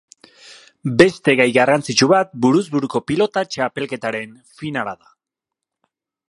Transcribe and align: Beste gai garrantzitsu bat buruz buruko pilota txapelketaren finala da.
Beste 1.01 1.35
gai 1.41 1.45
garrantzitsu 1.57 2.07
bat 2.13 2.33
buruz 2.45 2.63
buruko 2.77 3.03
pilota 3.11 3.45
txapelketaren 3.53 4.33
finala 4.63 4.97
da. 5.03 5.13